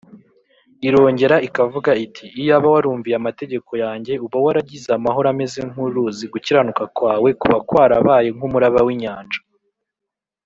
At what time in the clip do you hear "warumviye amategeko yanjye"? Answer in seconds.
2.73-4.13